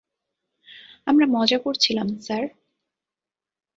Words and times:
আমরা 1.07 1.25
মজা 1.29 1.57
করছিলাম, 1.57 2.07
স্যার। 2.17 2.43